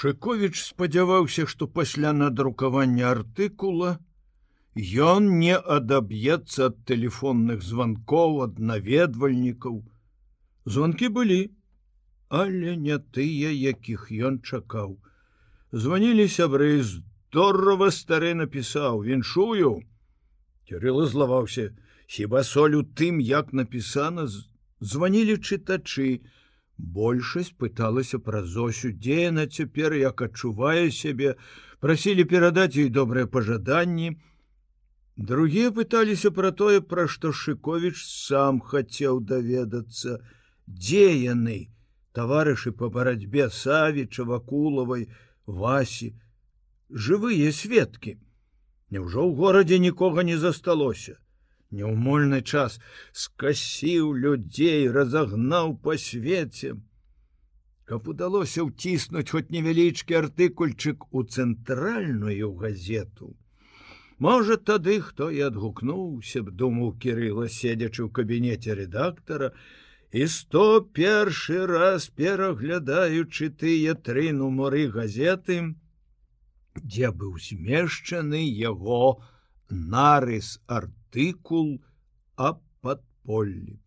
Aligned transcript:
Шковіч 0.00 0.56
спадзяваўся, 0.64 1.44
што 1.52 1.66
пасля 1.68 2.10
надрукавання 2.16 3.08
артыкула 3.14 3.88
ён 5.06 5.26
не 5.40 5.58
адаб'ецца 5.74 6.68
ад 6.68 6.78
тэлефонных 6.90 7.60
званкоў 7.70 8.38
ад 8.46 8.62
наведвальнікаў. 8.70 9.76
Званкі 10.64 11.10
былі, 11.18 11.38
але 12.40 12.78
не 12.86 12.96
тыя, 13.18 13.52
якіх 13.52 14.08
ён 14.30 14.40
чакаў. 14.40 14.96
Званілі 15.84 16.28
сябры 16.32 16.72
здорова 16.80 17.92
стары 17.92 18.32
напісаў 18.40 19.04
віншую. 19.04 19.84
Кірыла 20.64 21.04
злаваўся, 21.12 21.76
хіба 22.06 22.46
соль 22.54 22.80
у 22.80 22.84
тым, 22.88 23.20
як 23.20 23.52
напісана, 23.52 24.30
званілі 24.80 25.36
чытачы, 25.44 26.24
Большасць 26.80 27.52
пыталася 27.62 28.18
пра 28.26 28.40
зосю 28.52 28.90
дзеяна 29.06 29.46
цяпер 29.46 29.94
як 30.00 30.22
адчувае 30.26 30.90
сябе 30.98 31.34
прасілі 31.84 32.24
перадаць 32.32 32.76
ёй 32.82 32.88
добрыя 32.98 33.28
пажаданні. 33.36 34.08
Другія 35.30 35.70
пыталіся 35.76 36.32
пра 36.38 36.50
тое 36.62 36.80
пра 36.92 37.06
што 37.14 37.32
шыковіч 37.42 37.94
сам 38.08 38.60
хацеў 38.72 39.20
даведацца. 39.32 40.18
Дзе 40.66 41.06
яны 41.20 41.58
таварышы 42.16 42.72
по 42.72 42.88
барацьбе 42.88 43.50
савіча 43.60 44.24
вакулавай 44.24 45.08
васі? 45.46 46.14
Жывыя 46.88 47.52
сведкі. 47.62 48.16
Няўжо 48.90 49.26
ў 49.28 49.36
горадзе 49.42 49.78
нікога 49.78 50.24
не 50.32 50.38
засталося 50.38 51.20
Няўмольны 51.70 52.40
час 52.42 52.78
скасіў 53.14 54.14
людзей, 54.22 54.88
разагнаў 54.90 55.76
па 55.84 55.94
свеце. 56.04 56.74
Каб 57.86 58.08
удалося 58.10 58.66
ўціснуць 58.66 59.30
хоць 59.30 59.50
невялічкі 59.54 60.18
артыкульчык 60.22 61.06
у 61.14 61.22
цэнтральную 61.22 62.50
газету. 62.58 63.36
Можа, 64.18 64.58
тады 64.58 64.98
хто 65.00 65.30
і 65.30 65.46
адгукнуўся 65.46 66.42
б, 66.42 66.50
думаў 66.50 66.92
Кірыла, 67.02 67.46
седзячы 67.48 68.02
ў 68.04 68.10
кабінеце 68.18 68.74
рэдактара, 68.82 69.54
і 70.10 70.26
сто 70.26 70.82
першы 70.82 71.64
раз 71.70 72.10
пераглядаючы 72.10 73.54
тыя 73.62 73.94
тры 73.94 74.30
нумары 74.34 74.88
газеты, 74.90 75.60
дзе 76.82 77.14
быў 77.14 77.38
змешчаны 77.38 78.42
яго 78.42 79.22
нарыс 79.70 80.58
артыкул 80.66 80.99
артыкул 81.10 81.80
о 82.36 82.54
подполлі. 82.80 83.78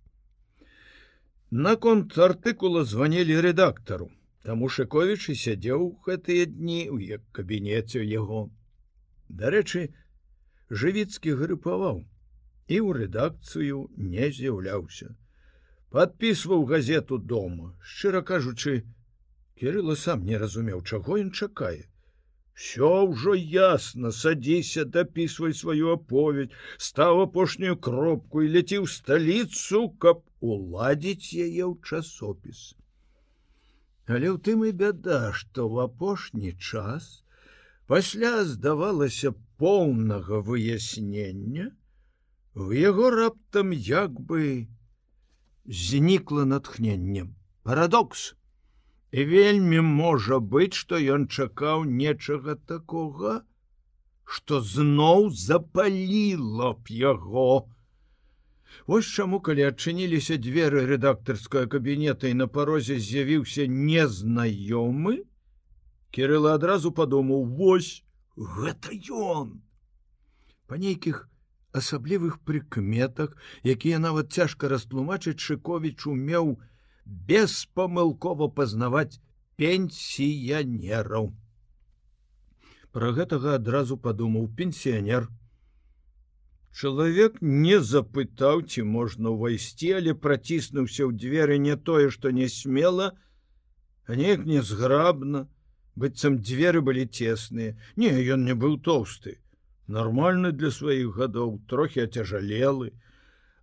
Наконт 1.52 2.18
артыкула 2.18 2.84
званілі 2.84 3.40
рэдактару, 3.42 4.12
таму 4.44 4.70
Шковіч 4.70 5.30
і 5.30 5.36
сядзеў 5.36 6.04
гэтыя 6.04 6.46
дні 6.50 6.90
ў 6.90 7.16
як 7.16 7.22
кабінеце 7.32 8.04
яго. 8.04 8.50
Дарэчы, 9.30 9.94
жывіцкі 10.70 11.38
грыпаваў 11.38 12.04
і 12.68 12.78
ў 12.82 12.90
рэдакцыю 13.06 13.88
не 13.96 14.32
з'яўляўся. 14.32 15.16
Падпісваў 15.94 16.66
газету 16.66 17.18
дома, 17.20 17.78
шчыра 17.80 18.22
кажучы, 18.22 18.84
Кірыла 19.54 19.96
сам 19.96 20.26
не 20.26 20.36
разумеў, 20.36 20.82
чаго 20.82 21.22
ён 21.22 21.30
чакае. 21.32 21.86
Всё 22.54 22.90
ўжо 23.10 23.34
ясно, 23.34 24.12
садзіся, 24.12 24.86
дапісвай 24.86 25.54
сваю 25.58 25.94
аповедь, 25.98 26.54
стаў 26.78 27.26
апошнюю 27.26 27.78
кропку 27.78 28.46
і 28.46 28.52
ляціў 28.56 28.86
сталіцу, 28.86 29.90
каб 29.98 30.22
уладзіць 30.40 31.34
яе 31.34 31.66
ў 31.66 31.74
часопіс. 31.82 32.78
Але 34.06 34.30
ў 34.30 34.38
тым 34.38 34.66
і 34.70 34.72
бяда, 34.72 35.34
што 35.34 35.66
ў 35.66 35.90
апошні 35.90 36.54
час, 36.54 37.26
пасля 37.90 38.46
здавалася 38.46 39.34
поўнага 39.58 40.46
выяснення, 40.46 41.72
в 42.54 42.78
яго 42.78 43.10
раптам 43.10 43.74
як 43.74 44.14
бы 44.14 44.70
знікла 45.66 46.46
натхненнем 46.46 47.34
парадокс 47.64 48.36
вельмі 49.14 49.82
можа 49.86 50.40
быць, 50.40 50.74
што 50.74 50.98
ён 50.98 51.28
чакаў 51.28 51.86
нечага 51.86 52.56
такога, 52.56 53.44
што 54.26 54.62
зноў 54.62 55.30
запаліла 55.30 56.74
б 56.74 56.90
яго. 56.90 57.70
Вось 58.88 59.06
чаму, 59.06 59.40
калі 59.40 59.70
адчыніліся 59.70 60.40
дзверы 60.42 60.88
рэдактарскага 60.90 61.70
кабінета 61.78 62.28
і 62.28 62.40
на 62.42 62.48
парозе 62.48 62.98
з'явіўся 62.98 63.70
незнаёмы, 63.70 65.22
Кірыла 66.14 66.54
адразу 66.56 66.92
падумаў: 66.94 67.46
вось 67.60 68.04
гэта 68.38 68.94
ён. 69.10 69.62
Па 70.70 70.78
нейкіх 70.78 71.26
асаблівых 71.74 72.38
прыкметах, 72.46 73.34
якія 73.66 73.98
нават 73.98 74.30
цяжка 74.30 74.70
растлумачыць 74.70 75.42
Шковіч 75.42 76.06
умеў, 76.06 76.62
беспамылкова 77.06 78.50
пазнаваць 78.58 79.20
пенсіянераў. 79.60 81.32
Пра 82.94 83.10
гэтага 83.18 83.56
адразу 83.60 83.98
падумаў 83.98 84.50
пенсіянер. 84.58 85.30
Чалавек 86.74 87.38
не 87.42 87.78
запытаў, 87.80 88.64
ці 88.66 88.84
можна 88.90 89.34
ўвайсці, 89.34 89.90
але 90.00 90.14
праціснуўся 90.18 91.06
ў 91.06 91.12
дзверы 91.22 91.58
не 91.62 91.76
тое, 91.78 92.10
што 92.10 92.32
не 92.34 92.50
смела, 92.50 93.14
а 94.10 94.18
неяк 94.18 94.46
незграбна, 94.50 95.46
быццам 95.96 96.40
дзверы 96.42 96.82
былі 96.82 97.06
цесныя. 97.06 97.78
Не, 97.96 98.10
ён 98.36 98.46
не 98.50 98.58
быў 98.58 98.80
тоўсты, 98.82 99.38
нармальны 99.88 100.52
для 100.52 100.72
сваіх 100.74 101.14
гадоў, 101.18 101.62
трохі 101.70 102.08
ацяжалелы, 102.10 102.94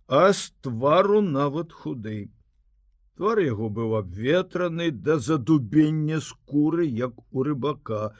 а 0.07 0.31
з 0.31 0.51
твару 0.63 1.19
нават 1.21 1.71
худый. 1.71 2.31
Твар 3.21 3.37
яго 3.37 3.67
быў 3.69 3.91
абветраны 3.99 4.85
да 5.07 5.19
задубення 5.21 6.17
скуры, 6.27 6.87
як 6.89 7.19
у 7.29 7.43
рыбака, 7.45 8.17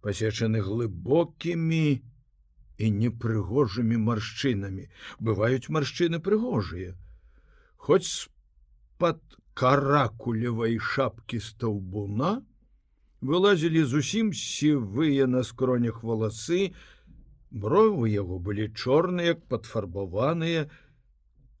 пасечаны 0.00 0.62
глыбокімі 0.64 2.00
і 2.80 2.86
непрыгожымі 3.00 4.00
маршчынамі. 4.00 4.88
Бываюць 5.20 5.68
маршчыны 5.68 6.22
прыгожыя. 6.24 6.96
Хоць 7.76 8.08
з-пад 8.08 9.20
каракулевай 9.52 10.80
шапкі 10.80 11.44
стаўбуна 11.44 12.40
вылазілі 13.20 13.84
зусім 13.84 14.32
сівыя 14.32 15.28
на 15.28 15.44
скронях 15.44 16.00
валасы, 16.00 16.72
бровы 17.52 18.08
яго 18.16 18.40
былі 18.40 18.72
чорныя, 18.72 19.36
як 19.36 19.44
падфарбаваныя, 19.52 20.70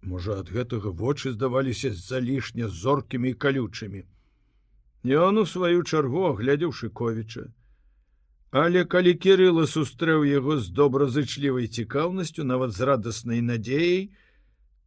Можа, 0.02 0.40
ад 0.40 0.48
гэтага 0.48 0.90
вочы 0.90 1.32
здаваліся 1.32 1.92
залішне 1.92 2.68
зоркімі 2.68 3.30
і 3.30 3.38
калючымі. 3.44 4.04
Ён 5.04 5.40
у 5.42 5.46
сваю 5.46 5.84
чаргу 5.84 6.24
аглядзеў 6.32 6.72
шыковіча. 6.72 7.52
Але 8.50 8.84
калі 8.84 9.14
кірыла 9.14 9.66
сустрэў 9.70 10.24
яго 10.26 10.58
з 10.58 10.72
добразычлівай 10.74 11.68
цікаўнасцю, 11.68 12.44
нават 12.44 12.72
з 12.74 12.80
радаснай 12.88 13.40
надзеяй, 13.40 14.10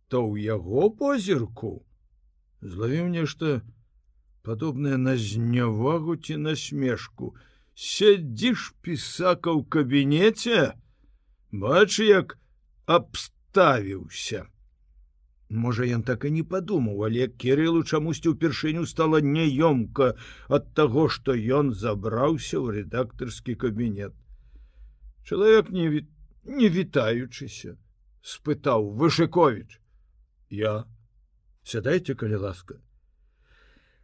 то 0.09 0.25
ў 0.25 0.43
яго 0.49 0.89
позірку 0.89 1.85
злавіў 2.61 3.07
нешта 3.13 3.61
падобнае 4.43 4.97
на 4.97 5.15
знявагу 5.17 6.15
ці 6.17 6.37
на 6.37 6.55
смешку. 6.55 7.35
Сядзіш 7.73 8.73
пісака 8.85 9.49
ў 9.49 9.65
кабінеце, 9.65 10.77
бачы, 11.49 12.05
як 12.05 12.37
абставіўся. 12.85 14.45
Можа, 15.53 15.85
ён 15.85 16.01
так 16.01 16.25
і 16.25 16.31
не 16.33 16.43
падумаў, 16.43 17.03
але 17.05 17.27
кірылу 17.41 17.83
чамусьці 17.85 18.33
ўпершыню 18.33 18.85
стала 18.89 19.19
няёмка 19.21 20.13
ад 20.49 20.71
таго, 20.73 21.05
што 21.15 21.35
ён 21.37 21.69
забраўся 21.77 22.57
ў 22.57 22.81
рэдактарскі 22.81 23.53
кабінет. 23.61 24.17
Чалавек 25.23 25.69
не, 25.69 25.85
ві... 25.93 26.01
не 26.43 26.69
вітаючыся, 26.73 27.77
спытаў 28.21 28.89
вышыкович: 28.97 29.77
Я 30.49 30.73
сядайце, 31.63 32.15
калі 32.15 32.41
ласка. 32.47 32.81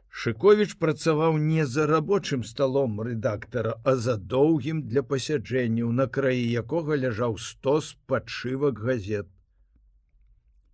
Шковіч 0.09 0.77
працаваў 0.77 1.41
не 1.41 1.65
за 1.65 1.89
рабочым 1.89 2.43
сталом 2.43 3.01
рэдактара, 3.01 3.75
а 3.83 3.95
за 3.95 4.17
доўгім 4.17 4.85
для 4.85 5.01
пасяджэнняў, 5.01 5.91
на 5.91 6.07
краі 6.07 6.45
якога 6.61 6.93
ляжаў 6.93 7.37
стос 7.41 7.97
падшывак 8.05 8.85
газет. 8.85 9.27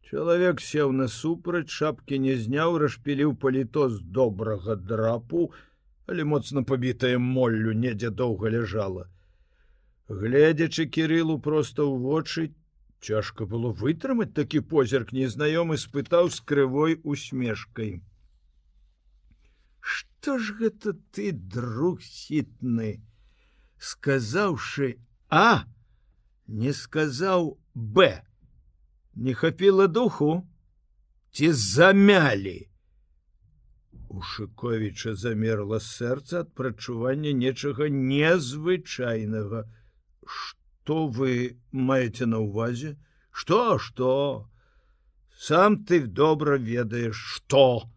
Чалавек 0.09 0.61
сеў 0.61 0.91
насупраць 0.93 1.73
шапкі 1.75 2.19
не 2.25 2.35
зняў, 2.37 2.77
расшпіліў 2.81 3.33
паліто 3.41 3.89
з 3.89 4.01
добрага 4.17 4.75
драпу, 4.75 5.49
але 6.05 6.23
моцна 6.23 6.61
пабітае 6.63 7.17
моллю 7.17 7.73
недзе 7.73 8.11
доўга 8.13 8.51
ляжала. 8.53 9.07
Гледзячы 10.07 10.85
кірылу 10.85 11.39
проста 11.41 11.81
ў 11.81 11.97
вочы, 11.97 12.53
цяжка 13.01 13.49
было 13.49 13.73
вытрымаць 13.73 14.33
такі 14.37 14.61
позірк 14.61 15.15
незнаёмы 15.17 15.81
спытаў 15.81 16.29
з 16.29 16.39
крывой 16.51 16.99
усмешкай. 17.01 17.97
Што 19.81 20.37
ж 20.37 20.53
гэта 20.61 20.93
ты 21.17 21.31
друг 21.33 22.05
сітны 22.05 23.01
сказаўшы 23.77 24.97
а 25.29 25.65
не 26.47 26.73
сказаў 26.73 27.57
б 27.73 28.07
не 29.15 29.33
хапіла 29.33 29.87
духу. 29.87 30.47
Ці 31.31 31.51
замялі 31.51 32.69
у 34.15 34.21
шыковіча 34.23 35.13
замерла 35.19 35.79
сэрца 35.83 36.43
ад 36.45 36.51
прачування 36.55 37.33
нечага 37.35 37.89
незвычайнага. 37.91 39.65
Что 40.25 41.07
вы 41.07 41.59
маеце 41.71 42.25
на 42.25 42.39
увазе 42.39 42.95
что 43.31 43.77
что 43.77 44.49
сам 45.37 45.83
ты 45.85 45.99
добра 46.07 46.55
ведаеш 46.57 47.15
что 47.15 47.89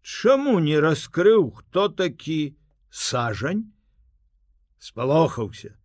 чаму 0.00 0.58
не 0.58 0.78
раскрыў 0.80 1.50
хто 1.60 1.88
такі 1.88 2.56
сажань? 2.90 3.72
Спалохаўся 4.78 5.76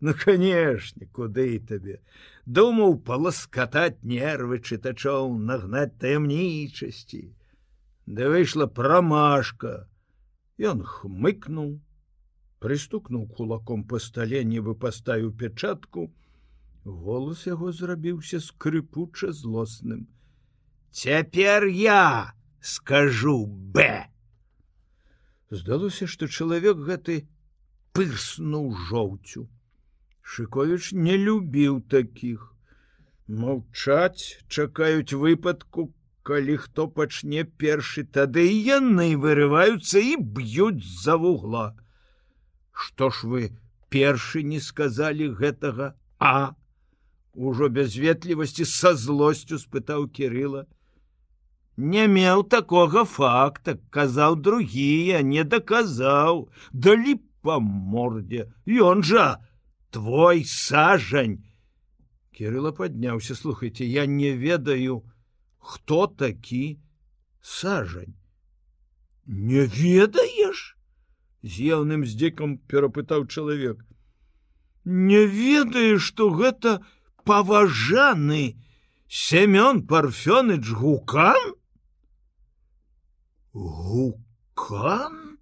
ну 0.06 0.14
канешне 0.14 1.06
куды 1.12 1.58
табе. 1.68 2.00
Думаў 2.46 2.96
паласкатаць 3.04 4.00
нервы 4.02 4.60
чытачоў 4.64 5.36
нагнаць 5.36 5.92
таямнічасці. 6.00 7.20
Да 8.06 8.30
выйшла 8.32 8.66
прамашка. 8.66 9.84
Ён 10.56 10.80
хмыкнул 10.84 11.76
прыстукнуў 12.64 13.28
кулаком 13.36 13.84
по 13.84 14.00
стале 14.00 14.40
нібы 14.44 14.74
паставіў 14.74 15.36
пячатку. 15.36 16.08
Голос 16.84 17.46
яго 17.46 17.72
зрабіўся 17.72 18.40
скрыпуча 18.40 19.32
злосным. 19.32 20.08
Цяпер 20.90 21.68
я 21.68 22.32
скажу 22.60 23.44
б 23.46 23.84
здалося 25.50 26.06
што 26.06 26.26
чалавек 26.26 26.78
гэты 26.88 27.26
пырснуў 27.92 28.70
жоўцю. 28.88 29.48
Шковіч 30.22 30.92
не 30.92 31.16
любіў 31.18 31.80
такіх. 31.88 32.54
Маўчаць 33.28 34.42
чакаюць 34.48 35.12
выпадку, 35.12 35.92
калі 36.22 36.56
хто 36.62 36.86
пачне 36.88 37.44
першы, 37.44 38.04
тады 38.04 38.46
і 38.50 38.56
яны 38.68 39.16
вырываюцца 39.16 39.98
і 39.98 40.16
б'юць 40.20 40.86
за 41.02 41.16
вугла. 41.16 41.66
Што 42.72 43.10
ж 43.10 43.26
вы 43.34 43.42
першы 43.88 44.42
не 44.42 44.60
сказалі 44.60 45.30
гэтага, 45.40 45.94
а 46.18 46.54
Ужо 47.34 47.68
без 47.68 47.96
ветлівасці 47.96 48.64
са 48.66 48.94
злосцю 48.98 49.58
спытаў 49.58 50.08
кирилла. 50.10 50.66
Не 51.76 52.06
меў 52.10 52.42
такога 52.42 53.04
факта, 53.06 53.78
казаў 53.94 54.36
другія, 54.36 55.22
не 55.22 55.44
даказаў, 55.44 56.50
далі 56.72 57.20
по 57.40 57.60
морде 57.60 58.50
ён 58.66 59.06
жа 59.06 59.38
твой 59.90 60.44
сажань 60.44 61.44
кирилла 62.32 62.72
подняўся 62.72 63.34
слухайте 63.34 63.86
я 63.86 64.06
не 64.06 64.32
ведаю 64.32 65.02
хто 65.58 66.06
такі 66.06 66.78
сажань 67.40 68.14
не 69.26 69.66
ведаеш 69.66 70.76
з 71.42 71.52
яўным 71.74 72.06
здзекам 72.06 72.58
перапытаў 72.70 73.26
чалавек 73.26 73.84
не 74.84 75.26
ведаю 75.26 76.00
что 76.00 76.30
гэта 76.30 76.80
паважаны 77.24 78.56
семён 79.08 79.86
парфёныч 79.86 80.70
гукан? 80.70 81.54
Гукан? 83.52 85.38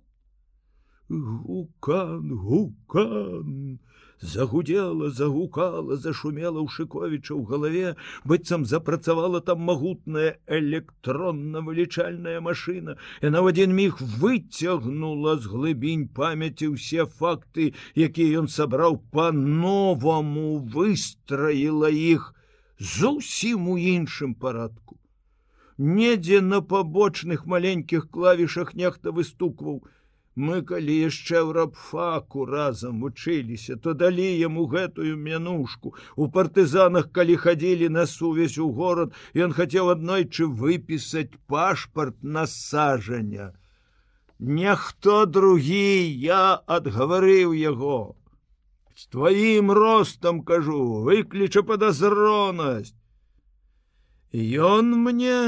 Гукан 1.09 2.37
гукан 2.37 3.81
загудела 4.21 5.11
загукала 5.11 5.97
зашумела 5.97 6.61
ў 6.63 6.69
шыковіча 6.69 7.35
ў 7.35 7.43
галаве 7.49 7.97
быццам 8.25 8.65
запрацавала 8.65 9.41
там 9.41 9.61
магутная 9.63 10.39
электронна 10.47 11.61
вылічальная 11.61 12.41
машина 12.41 12.97
яна 13.23 13.43
в 13.43 13.53
один 13.53 13.75
міг 13.75 14.01
выцягнула 14.23 15.37
з 15.39 15.53
глыбінь 15.53 16.09
памяці 16.15 16.75
ўсе 16.75 17.07
факты 17.07 17.75
якія 17.95 18.43
ён 18.43 18.49
сабраў 18.49 19.03
по-новаму 19.13 20.59
выстраіла 20.75 21.93
іх 21.93 22.35
зусім 22.79 23.69
у 23.69 23.79
іншым 23.79 24.35
парадку. 24.35 24.99
Недзе 25.79 26.41
на 26.41 26.61
пабочных 26.61 27.47
маленькіх 27.47 28.11
клавішах 28.11 28.75
нехта 28.75 29.13
выстукваў 29.13 29.83
Мы 30.39 30.63
калі 30.63 30.95
яшчэ 30.95 31.41
ў 31.43 31.51
рабфаку 31.55 32.45
разам 32.47 33.01
вучыліся, 33.03 33.75
то 33.75 33.95
далі 34.03 34.27
яму 34.39 34.67
гэтую 34.71 35.17
мянушку. 35.19 35.95
У 36.15 36.29
партызанах, 36.37 37.09
калі 37.11 37.35
хадзілі 37.43 37.89
на 37.91 38.05
сувязь 38.07 38.55
у 38.63 38.69
горад, 38.71 39.19
ён 39.35 39.51
хацеў 39.57 39.91
аднойчы 39.97 40.47
выпісаць 40.47 41.35
пашпарт 41.51 42.23
насажання. 42.23 43.51
Няхто 44.39 45.27
другі 45.27 46.07
я 46.23 46.63
адгаварыў 46.71 47.59
яго. 47.59 48.15
З 48.95 49.11
тваім 49.11 49.75
ростам 49.75 50.43
кажу, 50.47 51.03
выкліча 51.03 51.67
падазронасць. 51.67 52.95
Ён 54.31 54.95
мне 55.03 55.39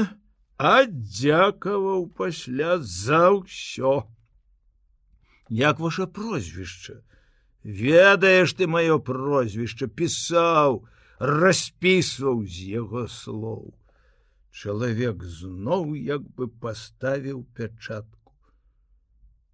аддзякаваў 0.59 2.09
пасля 2.11 2.81
за 2.83 3.29
ўсё 3.39 4.01
як 5.51 5.79
ваше 5.79 6.05
прозвішча? 6.07 7.03
Ведаеш 7.63 8.55
ты 8.55 8.65
маё 8.71 8.97
прозвішча 9.03 9.87
пісаў 9.87 10.87
распісваў 11.19 12.45
з 12.47 12.71
яго 12.79 13.03
слоў. 13.11 13.75
Чалавек 14.51 15.23
зноў 15.23 15.93
як 15.95 16.23
бы 16.23 16.47
паставіў 16.47 17.43
пячатку. 17.53 18.31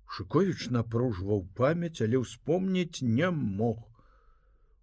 Шуковіч 0.06 0.70
напружваў 0.70 1.44
памяць 1.58 2.00
але 2.06 2.22
ўспомніць 2.22 3.02
не 3.02 3.30
мог. 3.34 3.82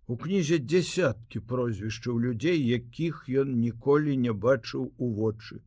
У 0.06 0.18
кнізе 0.20 0.58
дзясяткі 0.58 1.40
прозвішчаў 1.40 2.18
людзей 2.26 2.58
якіх 2.58 3.24
ён 3.30 3.54
ніколі 3.62 4.18
не 4.26 4.34
бачыў 4.34 4.90
у 4.98 5.14
вочы 5.14 5.62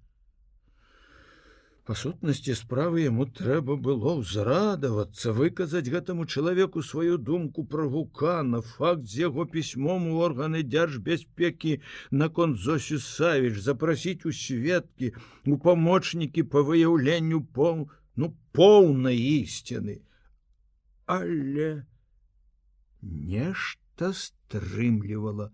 Па 1.87 1.95
сутнасці 1.95 2.53
справы 2.59 3.03
яму 3.05 3.25
трэба 3.35 3.75
было 3.83 4.13
ўзрадавацца, 4.19 5.31
выказаць 5.35 5.87
гэтаму 5.91 6.25
чалавеку 6.27 6.81
сваю 6.83 7.17
думку 7.29 7.63
пра 7.73 7.85
гукана, 7.93 8.59
факт 8.71 9.05
з 9.11 9.21
яго 9.21 9.45
пісьмом 9.53 10.09
у 10.11 10.17
органы 10.25 10.63
дзяржбяспекі 10.67 11.77
наконт 12.11 12.59
Зосю 12.59 12.99
Савіч, 13.05 13.53
запрасіць 13.67 14.27
у 14.27 14.33
сведкі, 14.35 15.13
у 15.47 15.57
памочнікі 15.67 16.43
па 16.55 16.63
выяўленню 16.69 17.39
пол, 17.59 17.85
ну 18.19 18.29
поўнай 18.59 19.15
ісціны. 19.15 19.95
Але 21.05 21.69
нешта 22.99 24.11
стрымлівала. 24.23 25.47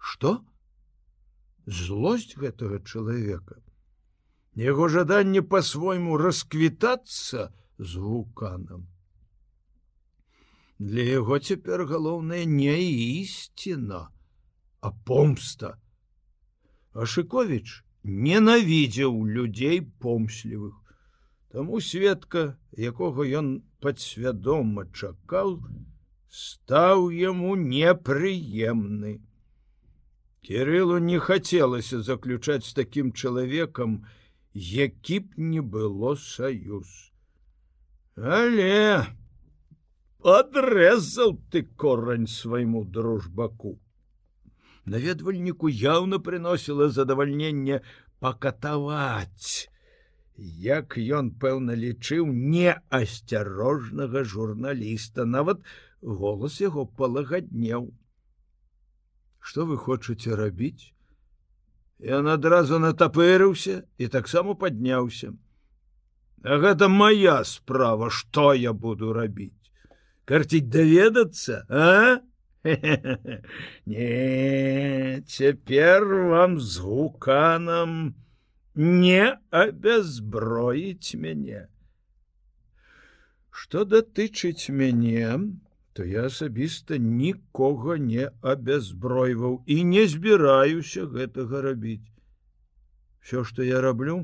Што? 0.00 0.32
Злосць 1.82 2.40
гэтага 2.40 2.80
чалавека 2.88 3.60
яго 4.56 4.88
жаданне 4.88 5.42
по-свойму 5.42 6.16
расквітацца 6.16 7.52
з 7.78 7.96
вулканам. 7.96 8.88
Для 10.78 11.02
яго 11.02 11.38
цяпер 11.38 11.86
галоўнае 11.86 12.44
не 12.46 12.74
ісціна, 13.22 14.10
а 14.80 14.90
помста. 14.90 15.78
Ашыкович 16.92 17.84
ненавідзеў 18.02 19.24
людзей 19.26 19.80
помслівых. 19.80 20.74
Таму 21.52 21.80
сведка, 21.80 22.58
якога 22.76 23.24
ён 23.24 23.62
падсвядома 23.80 24.88
чакаў, 24.90 25.60
стаў 26.28 27.10
яму 27.12 27.54
непрыемны. 27.56 29.20
Кірылу 30.42 30.98
не 30.98 31.20
хацелася 31.20 32.02
заключаць 32.02 32.66
з 32.66 32.74
такім 32.74 33.12
чалавекам, 33.12 34.02
які 34.54 35.20
б 35.20 35.32
не 35.36 35.60
было 35.60 36.14
саюз. 36.16 37.12
Але 38.16 39.06
адрэзаў 40.20 41.38
ты 41.50 41.62
корань 41.76 42.26
свайму 42.26 42.84
дружбаку. 42.84 43.78
Наведвальніку 44.84 45.68
яўна 45.68 46.18
прыносіла 46.18 46.88
задавальненне 46.90 47.80
пакатаваць, 48.20 49.70
як 50.36 50.98
ён 50.98 51.30
пэўна 51.38 51.74
лічыў 51.78 52.26
неасцярожнага 52.26 54.24
журналіста, 54.24 55.24
нават 55.24 55.62
голас 56.02 56.60
яго 56.60 56.84
палагаднеў. 56.86 57.94
Што 59.38 59.66
вы 59.66 59.76
хочаце 59.76 60.36
рабіць? 60.36 60.91
Ён 62.02 62.28
адразу 62.28 62.82
натапырыўся 62.82 63.82
і 63.98 64.06
таксама 64.10 64.54
падняўся. 64.58 65.32
А 66.42 66.58
гэта 66.58 66.88
моя 66.88 67.44
справа 67.44 68.10
что 68.10 68.52
я 68.54 68.72
буду 68.72 69.12
рабіць 69.12 69.62
карціць 70.24 70.66
даведацца 70.66 71.62
а? 71.68 72.20
Не 73.86 75.22
цяпер 75.26 76.06
вам 76.32 76.58
з 76.60 76.78
гуканам 76.78 78.14
не 78.74 79.38
абязброіць 79.50 81.14
мяне 81.14 81.66
что 83.50 83.84
датычыць 83.84 84.70
мяне 84.70 85.38
то 85.92 86.04
я 86.08 86.26
асабіста 86.32 86.98
нікога 86.98 87.98
не 88.02 88.30
абязбройваў 88.40 89.58
і 89.66 89.76
не 89.94 90.06
збіраюся 90.14 91.08
гэтага 91.16 91.64
рабіць 91.70 92.06
все 93.20 93.44
что 93.44 93.62
я 93.62 93.80
раблю 93.80 94.22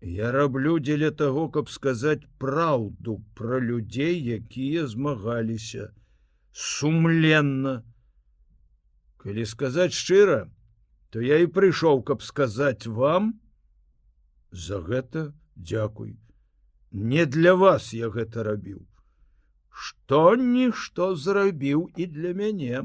Я 0.00 0.30
раблю 0.30 0.78
дзеля 0.78 1.10
таго, 1.10 1.48
каб 1.50 1.68
сказаць 1.68 2.22
праўду 2.38 3.18
пра 3.34 3.58
людзей, 3.58 4.22
якія 4.38 4.86
змагаліся 4.86 5.90
сумленна. 6.52 7.82
Калі 9.18 9.44
сказаць 9.44 9.98
шчыра, 9.98 10.46
то 11.10 11.20
я 11.20 11.42
і 11.42 11.50
прыйшоў, 11.50 12.04
каб 12.06 12.22
сказаць 12.22 12.86
вам 12.86 13.40
за 14.52 14.78
гэта 14.78 15.34
дзякуй. 15.56 16.14
Не 16.92 17.26
для 17.26 17.58
вас 17.58 17.90
я 17.92 18.08
гэта 18.08 18.46
рабіў. 18.46 18.86
Што 19.78 20.20
нішто 20.36 21.14
зрабіў 21.24 21.82
і 21.96 22.06
для 22.14 22.32
мяне. 22.38 22.80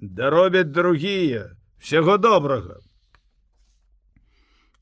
Даробяць 0.00 0.72
другія, 0.78 1.44
всяго 1.78 2.16
добрага. 2.18 2.76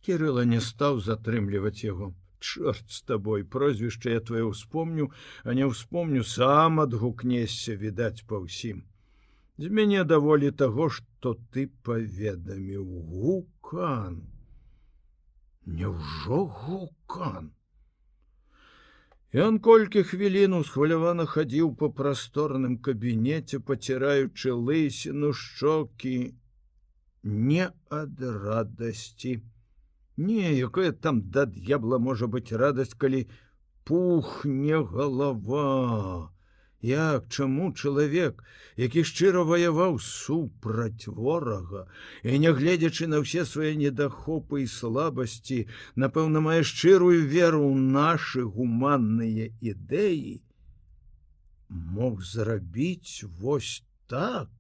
Кирыла 0.03 0.43
не 0.55 0.59
стаў 0.71 0.99
затрымліваць 1.09 1.85
яго. 1.85 2.11
Чорт 2.43 2.91
з 2.91 3.07
табой 3.07 3.47
прозвішча 3.47 4.17
я 4.17 4.25
твоё 4.33 4.51
успомню, 4.51 5.13
а 5.45 5.55
не 5.55 5.71
ўспомню 5.71 6.27
сам 6.27 6.83
адгукнесся 6.83 7.79
відаць 7.79 8.27
па 8.27 8.43
ўсім. 8.43 8.83
З 9.63 9.71
мяне 9.79 10.03
даволі 10.03 10.51
таго, 10.51 10.91
што 10.91 11.39
ты 11.55 11.69
паведаміў 11.87 12.83
гукан. 13.15 14.23
Няўжо 15.67 16.45
гукан. 16.67 17.53
Ён 19.33 19.59
колькі 19.65 20.03
хвілін 20.05 20.53
усхвалявана 20.59 21.25
хадзіў 21.25 21.71
па 21.81 21.89
прасторным 21.89 22.77
кабінеце, 22.77 23.61
паціраючы 23.65 24.53
лысіну 24.53 25.33
шчокі 25.33 26.37
не 27.25 27.71
ад 27.89 28.21
радасці. 28.21 29.41
Не, 30.21 30.53
якое 30.53 30.93
там 30.93 31.23
да 31.33 31.47
д'ябла 31.49 31.97
можа 31.97 32.29
быць 32.29 32.53
радасць, 32.53 32.93
калі 32.93 33.25
пухне 33.89 34.77
голова. 34.77 36.32
Як 36.83 37.29
чаму 37.29 37.73
чалавек, 37.73 38.43
які 38.77 39.05
шчыра 39.07 39.45
ваяваў 39.47 40.01
супраць 40.03 41.07
ворага 41.07 41.87
і 42.27 42.39
нягледзячы 42.43 43.07
на 43.07 43.21
ўсе 43.23 43.45
свае 43.47 43.75
недахопы 43.79 44.65
і 44.65 44.71
слабасці, 44.73 45.59
напэўна, 45.95 46.43
мае 46.43 46.63
шчырую 46.67 47.23
веру 47.23 47.63
ў 47.71 47.79
нашы 47.99 48.43
гуманныя 48.43 49.53
ідэі, 49.63 50.43
мог 51.71 52.27
зрабіць 52.27 53.23
вось 53.39 53.85
так. 54.11 54.51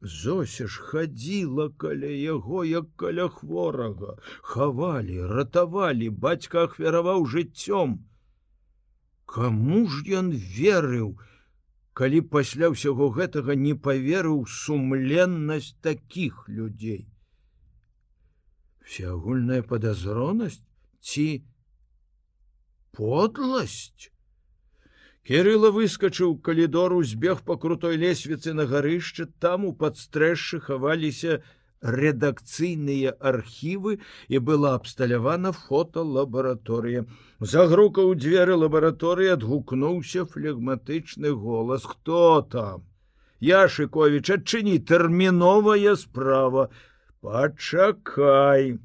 Зося 0.00 0.66
ж 0.66 0.80
хадзіла 0.82 1.68
каля 1.76 2.08
яго, 2.10 2.64
як 2.64 2.88
каля 2.96 3.28
хворага, 3.28 4.16
хавалі, 4.40 5.20
ратавалі, 5.36 6.08
бацька 6.24 6.64
ахвяраваў 6.64 7.28
жыццём. 7.28 8.00
Каму 9.32 9.86
ж 9.88 10.02
ён 10.20 10.28
верыў, 10.36 11.12
калі 11.96 12.20
пасля 12.34 12.68
ўсяго 12.72 13.08
гэтага 13.16 13.56
не 13.56 13.72
паверыў 13.86 14.44
сумленнасць 14.54 15.72
такіх 15.86 16.44
людзей. 16.48 17.06
Всеагульная 18.84 19.62
падазронасць 19.70 20.60
ці 21.00 21.26
подласць. 22.92 24.12
Кирилла 25.24 25.70
выскочыў 25.70 26.36
калідору 26.44 27.00
збег 27.06 27.40
по 27.48 27.56
крутой 27.56 27.96
лесвіцы 27.96 28.52
на 28.52 28.66
гарышча 28.68 29.30
там 29.40 29.64
у 29.64 29.72
падстрэшшы 29.72 30.60
хаваліся 30.60 31.40
рэдакцыйныя 31.82 33.14
архівы 33.18 33.98
і 34.28 34.38
была 34.38 34.74
абсталявана 34.78 35.52
фотолабараторыя 35.52 37.04
загрука 37.40 38.06
ў 38.06 38.22
дзверы 38.22 38.56
лабараторыі 38.62 39.34
адгукнуўся 39.34 40.24
флегматычны 40.24 41.34
голас 41.34 41.82
кто 41.82 42.42
там? 42.42 42.86
Яшыкович 43.42 44.30
адчыні 44.38 44.78
тэрміновая 44.78 45.98
справа. 45.98 46.70
Пачакай 47.20 48.78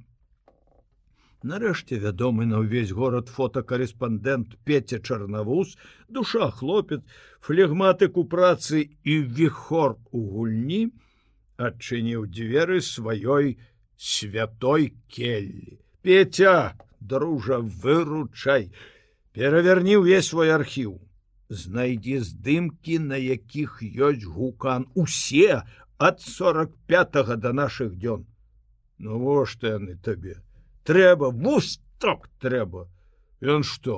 Нарэшце 1.46 2.02
вядомы 2.02 2.46
на 2.50 2.60
ўвесь 2.66 2.92
горад 2.92 3.30
фотокарэспандэнт 3.30 4.58
Пеця 4.66 4.98
Чарнавуз, 4.98 5.78
душа 6.10 6.50
хлопец, 6.50 7.06
флегматык 7.40 8.18
у 8.18 8.26
працы 8.26 8.90
і 9.06 9.20
віхор 9.22 9.96
у 10.12 10.26
гульні 10.34 10.90
адчыніў 11.58 12.28
дзверы 12.30 12.80
сваёй 12.82 13.58
святой 13.98 14.94
келлі. 15.10 15.80
Петя, 16.02 16.78
дружа, 17.00 17.60
выручай, 17.60 18.72
пераверні 19.34 19.98
ўвесь 20.02 20.32
свой 20.32 20.54
архіў. 20.54 20.98
Знайдзі 21.50 22.20
здымкі, 22.28 23.00
на 23.10 23.18
якіх 23.18 23.80
ёсць 23.82 24.26
гукан 24.26 24.88
усе 24.96 25.64
ад 25.98 26.22
45 26.22 27.38
до 27.38 27.54
наших 27.54 27.96
дзён. 27.96 28.28
Ну 28.98 29.20
во 29.22 29.46
што 29.46 29.78
яны 29.78 29.96
табе 30.02 30.42
трэба 30.88 31.32
вусток 31.36 32.30
трэба 32.40 32.86
ён 33.54 33.64
что 33.68 33.96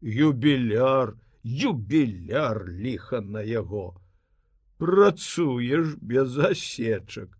юбіляр 0.00 1.12
юбіляр 1.44 2.64
ліха 2.84 3.20
на 3.20 3.42
яго 3.44 3.84
працуеш 4.78 5.94
без 6.00 6.28
засечак 6.28 7.38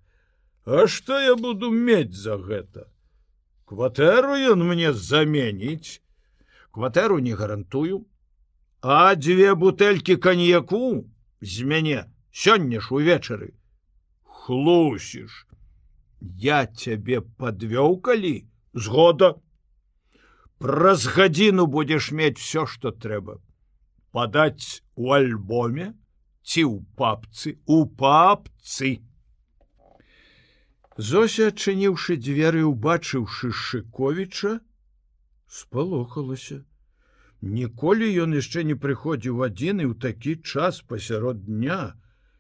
А 0.65 0.87
что 0.87 1.21
я 1.21 1.37
буду 1.37 1.71
мець 1.71 2.15
за 2.15 2.39
гэта? 2.39 2.89
Кватэру 3.69 4.33
ён 4.53 4.65
мне 4.65 4.93
заменіць. 4.93 6.01
Кватэру 6.73 7.19
не 7.19 7.35
гарантую. 7.37 8.07
А 8.81 9.15
дзве 9.15 9.55
бутэлькі 9.55 10.17
каньяку 10.17 11.05
з 11.41 11.69
мяне 11.69 12.09
сёння 12.33 12.81
ж 12.81 12.97
увечары. 12.97 13.53
Хлусіш. 14.25 15.47
Я 16.21 16.65
цябе 16.67 17.21
подвёў 17.21 18.01
калі? 18.01 18.49
Згода 18.73 19.37
праз 20.59 21.05
гадзіну 21.13 21.67
будзеш 21.67 22.09
мець 22.13 22.41
все 22.41 22.65
что 22.65 22.89
трэба. 22.91 23.37
Падаць 24.13 24.81
у 24.97 25.13
альбоме 25.13 25.93
ці 26.45 26.63
ў 26.69 26.85
папцы? 27.01 27.57
У 27.67 27.85
папцы. 28.05 28.93
Зося 30.97 31.51
адчыніўшы 31.51 32.21
дзверы 32.23 32.63
убачыўшы 32.69 33.51
шыковіча 33.51 34.61
спалохалася. 35.49 36.63
Ніколі 37.45 38.07
ён 38.25 38.37
яшчэ 38.39 38.63
не 38.69 38.77
прыходзіў 38.85 39.43
адзін 39.47 39.83
і 39.83 39.87
ў 39.91 39.95
такі 40.05 40.37
час 40.53 40.81
пасярод 40.93 41.43
дня 41.49 41.81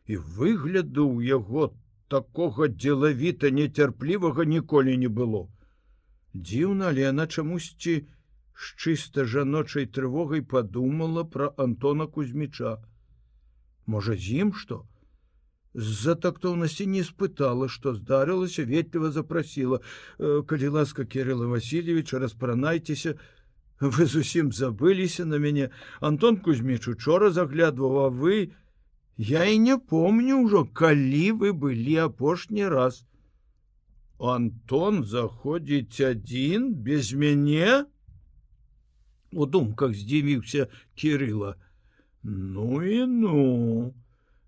і 0.06 0.16
выгляду 0.16 1.08
ў 1.10 1.34
яго 1.34 1.74
такога 2.14 2.68
дзелавіта 2.68 3.50
нецярплівага 3.58 4.46
ніколі 4.54 4.96
не 5.02 5.10
было. 5.18 5.42
Дзіўна, 6.34 6.88
але 6.94 7.06
яна 7.10 7.26
чамусьці 7.26 7.94
з 8.54 8.64
чыста 8.78 9.26
жаночай 9.34 9.86
трывогай 9.98 10.42
падумала 10.54 11.24
пра 11.36 11.50
Антона 11.66 12.06
Кузьміча. 12.06 12.78
Можа, 13.85 14.15
з 14.15 14.45
ім 14.45 14.53
што? 14.53 14.85
З-за 15.73 16.15
тактоўнасці 16.15 16.85
не 16.89 17.03
спытала, 17.05 17.69
што 17.69 17.93
здарылася, 17.93 18.65
ветліва 18.65 19.11
запрасіла: 19.11 19.81
«Э, 20.17 20.43
калі 20.43 20.67
ласка 20.67 21.05
Кирилла 21.05 21.47
Васильевича 21.47 22.19
распранайцеся, 22.19 23.15
вы 23.79 24.05
зусім 24.05 24.51
забыліся 24.51 25.25
на 25.25 25.37
мяне. 25.37 25.69
Антон 25.99 26.37
Кузьміч 26.37 26.87
учора 26.87 27.31
заглядваў, 27.31 27.99
а 28.05 28.09
вы, 28.09 28.51
Я 29.21 29.43
і 29.43 29.59
не 29.59 29.75
помню 29.77 30.35
ўжо, 30.47 30.63
калі 30.63 31.31
вы 31.39 31.51
былі 31.51 31.95
апошні 32.07 32.67
раз. 32.71 33.03
Антон 34.15 35.03
заходзіць 35.03 35.99
адзін 35.99 36.71
без 36.87 37.11
мяне 37.11 37.83
у 39.35 39.45
думках 39.45 39.91
здзівіўся 39.91 40.67
кирилла 40.95 41.51
Ну 42.24 42.82
і 42.82 43.06
ну 43.06 43.94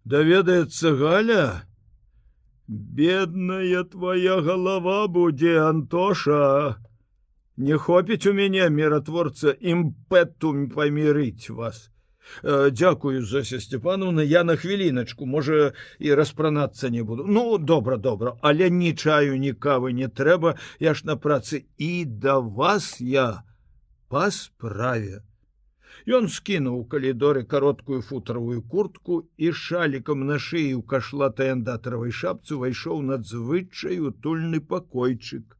даведаецца 0.05 0.97
галя 0.97 1.63
бедная 2.67 3.85
твоя 3.85 4.41
голова 4.41 5.07
будзе 5.07 5.61
антоша 5.69 6.77
Не 7.57 7.77
хопіць 7.77 8.27
у 8.27 8.33
мяне 8.37 8.69
міратворца 8.69 9.55
імпэтум 9.57 10.69
памірыць 10.69 11.49
вас. 11.49 11.89
Э, 12.43 12.71
дзякую 12.71 13.25
Зося 13.25 13.61
Степановна, 13.61 14.23
я 14.23 14.45
на 14.45 14.57
хвіліначку, 14.57 15.27
можа 15.27 15.73
і 15.99 16.15
распранацца 16.15 16.91
не 16.91 17.03
буду. 17.03 17.25
Ну 17.29 17.59
добра, 17.59 17.97
добра, 17.97 18.35
але 18.43 18.69
ні 18.71 18.93
чаю, 18.93 19.39
ні 19.39 19.53
кавы 19.53 19.93
не 19.93 20.09
трэба, 20.09 20.57
я 20.81 20.93
ж 20.95 21.07
на 21.07 21.17
працы 21.17 21.65
і 21.79 22.05
да 22.05 22.39
вас 22.39 23.01
я 23.01 23.43
па 24.09 24.31
справе. 24.31 25.23
Ён 26.07 26.31
скінуў 26.31 26.79
у 26.81 26.85
калідоры 26.87 27.43
кароткую 27.53 28.01
футравую 28.09 28.63
куртку 28.63 29.21
і 29.37 29.53
шалікам 29.67 30.27
на 30.31 30.39
шыі 30.39 30.79
ў 30.79 30.83
кашлатай 30.95 31.51
андатаравай 31.59 32.15
шапцу 32.15 32.63
ўвайшоў 32.63 33.03
надзвычай 33.11 33.99
утульны 34.11 34.63
пакойчык 34.73 35.57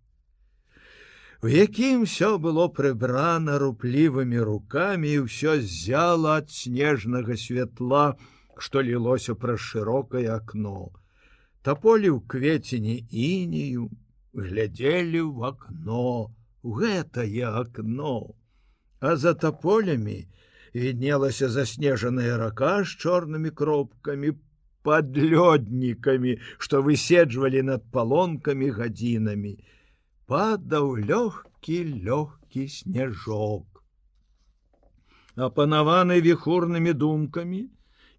у 1.43 1.49
якім 1.49 2.05
все 2.05 2.39
было 2.39 2.67
прыбрана 2.77 3.59
руплівымі 3.63 4.41
руками 4.49 5.11
і 5.15 5.25
ўсё 5.27 5.61
зяла 5.61 6.39
ад 6.41 6.49
снежнага 6.51 7.37
святла, 7.37 8.17
што 8.57 8.81
лілося 8.81 9.37
праз 9.37 9.61
шырокае 9.61 10.25
акно. 10.33 10.97
Таполі 11.63 12.09
ў 12.17 12.25
кветені 12.25 12.97
інію 13.11 13.91
глядзелі 14.33 15.21
ў 15.29 15.53
акно, 15.53 16.33
гэтае 16.65 17.45
акно. 17.53 18.33
А 19.01 19.17
за 19.17 19.35
таполямі 19.35 20.27
віднелася 20.75 21.49
заснежаная 21.49 22.37
рака 22.37 22.85
з 22.85 22.97
чорнымі 22.97 23.51
кропкамі, 23.51 24.33
подлёднікамі, 24.87 26.39
што 26.59 26.83
выседжвалі 26.83 27.63
над 27.69 27.87
палонкамі 27.91 28.71
гадзінамі 28.71 29.57
падаў 30.31 30.95
лёгкі 31.11 31.79
лёгкі 32.07 32.69
снежок. 32.71 33.83
Апанаваны 35.37 36.21
віхурнымі 36.21 36.93
думкамі, 36.93 37.67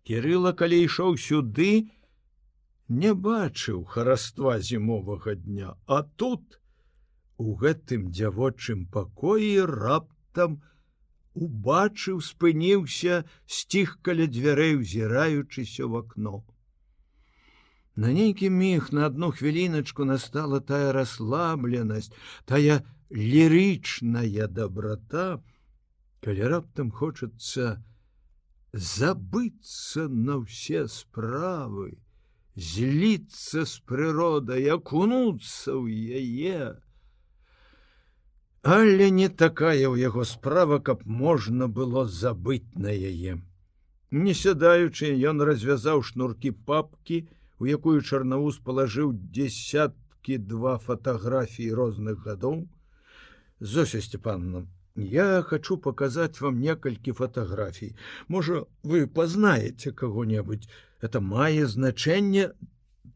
Кірыла, 0.07 0.53
калі 0.55 0.77
ішоў 0.87 1.17
сюды, 1.19 1.91
не 2.87 3.11
бачыў 3.11 3.83
хараства 3.83 4.53
зімовага 4.59 5.35
дня, 5.35 5.73
а 5.85 6.03
тут 6.03 6.61
у 7.37 7.55
гэтым 7.63 8.07
дзявочым 8.11 8.85
пакоі 8.87 9.65
раптам 9.67 10.16
убачыў, 10.45 12.21
спыніўся, 12.21 13.23
сціх 13.45 13.97
каля 14.01 14.27
дзвярэй, 14.29 14.77
узіраючыся 14.81 15.85
ў 15.89 16.05
акно. 16.05 16.45
На 17.97 18.13
нейкі 18.13 18.49
міг 18.53 18.93
на 18.93 19.09
одну 19.09 19.31
хвіліначку 19.33 20.05
настала 20.05 20.59
тая 20.61 20.93
расслабленасць, 20.93 22.13
тая 22.45 22.85
лірычная 23.09 24.47
доброта, 24.47 25.41
калі 26.21 26.53
раптам 26.53 26.91
хочацца 26.91 27.81
забыцца 28.73 30.05
на 30.09 30.43
ўсе 30.43 30.85
справы, 30.91 31.97
зліцца 32.53 33.65
з 33.65 33.73
прыродай, 33.89 34.69
акунуцца 34.69 35.73
ў 35.73 36.21
яе. 36.21 36.77
Але 38.67 39.09
не 39.15 39.27
такая 39.41 39.87
ў 39.87 39.95
яго 40.03 40.23
справа, 40.27 40.79
каб 40.83 41.03
можна 41.07 41.67
было 41.79 42.03
забыць 42.19 42.75
на 42.75 42.91
яе. 42.91 43.39
Не 44.11 44.33
сядаючы, 44.39 45.11
ён 45.31 45.43
развязаў 45.49 46.03
шнуркі 46.03 46.51
папкі, 46.71 47.21
у 47.63 47.69
якую 47.71 48.01
чарнаус 48.01 48.59
палажыў 48.65 49.13
десяткі 49.37 50.39
два 50.51 50.77
фатаграфіі 50.83 51.71
розных 51.79 52.27
гадоў. 52.27 52.65
Зося 53.59 54.01
степанна 54.01 54.67
я 54.97 55.41
хочу 55.43 55.77
показать 55.77 56.41
вам 56.41 56.59
некалькі 56.59 57.11
фатаграфій. 57.11 57.95
Можа 58.27 58.65
вы 58.83 59.07
пазнаеце 59.07 59.91
кого-небудзь 59.91 60.67
это 61.01 61.21
мае 61.21 61.67
значэнне 61.67 62.51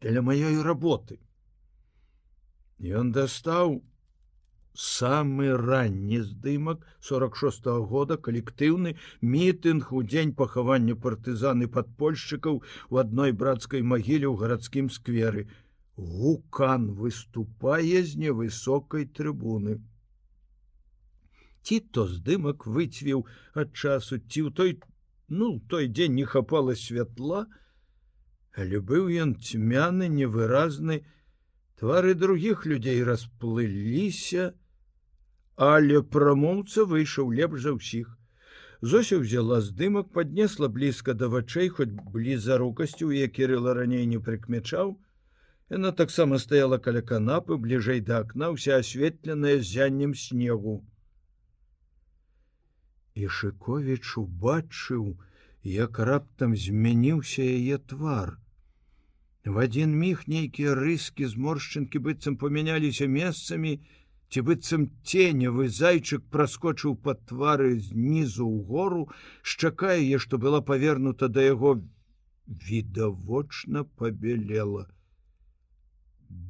для 0.00 0.22
маёй 0.22 0.62
работы 0.62 1.18
ён 2.78 3.12
дастаў 3.12 3.82
самы 4.74 5.56
ранні 5.56 6.20
здымак 6.22 6.86
46 7.00 7.66
-го 7.66 7.86
года 7.86 8.16
калектыўны 8.16 8.96
мітынг 9.20 9.92
у 9.92 10.02
дзень 10.02 10.34
пахавання 10.34 10.94
партызаны 10.94 11.68
падпольшчыкаў 11.68 12.62
у 12.90 12.96
адной 12.96 13.32
брацкай 13.32 13.82
магіле 13.82 14.26
ў 14.26 14.36
гарадскім 14.36 14.90
скверы. 14.90 15.48
Гукан 15.96 16.94
выступае 16.94 18.02
з 18.02 18.16
невысокай 18.16 19.04
трыбуны. 19.04 19.80
Ці 21.62 21.80
то 21.92 22.06
здымак 22.08 22.66
выцвіў 22.66 23.26
ад 23.54 23.76
часу 23.76 24.18
ці 24.18 24.48
ў 24.48 24.50
той 24.56 24.80
ну 25.28 25.60
той 25.68 25.88
дзень 25.88 26.14
не 26.14 26.24
хапала 26.24 26.74
святла 26.74 27.46
але 28.56 28.80
быў 28.80 29.08
ён 29.08 29.36
цьмяны 29.40 30.08
невыразны. 30.08 31.04
Твары 31.80 32.14
других 32.14 32.64
людзей 32.66 33.02
расплыліся 33.02 34.54
але 35.62 36.02
прамоўца 36.16 36.84
выйшаў 36.90 37.30
лепш 37.38 37.62
за 37.64 37.72
ўсіх. 37.78 38.10
Зося 38.82 39.18
ўзяла 39.22 39.60
здымак, 39.62 40.10
паднесла 40.10 40.68
блізка 40.68 41.14
да 41.14 41.28
вачэй, 41.30 41.68
хоць 41.70 41.94
блізарукасцю, 42.14 43.10
я 43.14 43.28
кірыла 43.28 43.74
раней 43.78 44.06
не 44.12 44.18
прыкмячаў. 44.18 44.96
Яна 45.70 45.92
таксама 46.00 46.38
стаяла 46.42 46.78
каля 46.82 47.02
канапы 47.10 47.60
бліжэй 47.66 48.02
да 48.08 48.18
акна, 48.26 48.50
вся 48.56 48.80
асветленая 48.82 49.60
зяннем 49.62 50.16
снегу. 50.18 50.82
І 53.14 53.28
Шковіч 53.28 54.18
убачыў, 54.18 55.14
як 55.62 55.98
раптам 56.10 56.56
змяніўся 56.56 57.46
яе 57.46 57.78
твар. 57.78 58.38
В 59.44 59.58
адзін 59.62 59.94
міг 59.98 60.26
нейкія 60.26 60.74
рыскі 60.74 61.30
зморшчынкі 61.30 62.02
быццам 62.02 62.36
памяняліся 62.42 63.06
месцамі, 63.06 63.78
ці 64.32 64.44
быццам 64.48 64.88
ценевы 65.04 65.68
зайчык 65.80 66.24
праскочыў 66.36 66.96
па 67.06 67.14
твары 67.32 67.74
знізу 67.90 68.48
ў 68.48 68.64
гору 68.72 69.02
шчакае 69.52 70.18
што 70.24 70.40
была 70.46 70.64
павернута 70.72 71.28
да 71.36 71.44
яго 71.48 71.76
відавочна 72.70 73.84
пабелела 74.00 74.88